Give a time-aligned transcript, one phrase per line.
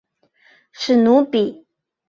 [0.71, 1.67] 史努比。